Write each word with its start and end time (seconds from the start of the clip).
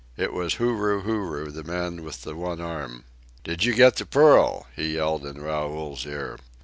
It 0.17 0.33
was 0.33 0.55
Huru 0.55 1.01
Huru, 1.03 1.51
the 1.51 1.63
man 1.63 2.03
with 2.03 2.23
the 2.23 2.35
one 2.35 2.59
arm. 2.59 3.03
"Did 3.43 3.63
you 3.65 3.75
get 3.75 3.97
the 3.97 4.05
pearl?" 4.07 4.65
he 4.75 4.95
yelled 4.95 5.27
in 5.27 5.39
Raoul's 5.43 6.07
ear. 6.07 6.39